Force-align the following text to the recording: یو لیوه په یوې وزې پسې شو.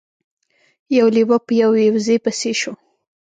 یو 0.97 1.07
لیوه 1.15 1.37
په 1.45 1.53
یوې 1.61 1.85
وزې 1.95 2.17
پسې 2.23 2.51
شو. 2.59 2.73